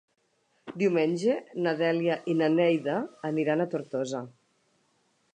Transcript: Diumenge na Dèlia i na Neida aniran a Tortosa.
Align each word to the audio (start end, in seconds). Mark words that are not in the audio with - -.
Diumenge 0.83 1.35
na 1.67 1.73
Dèlia 1.81 2.15
i 2.33 2.35
na 2.39 2.47
Neida 2.53 2.95
aniran 3.29 3.61
a 3.61 3.67
Tortosa. 3.75 4.23